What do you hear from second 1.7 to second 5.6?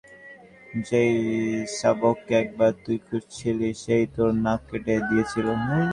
শাবককে একবার তুই খুঁজছিলি, সে তোর নাক কেটে দিয়েছিল।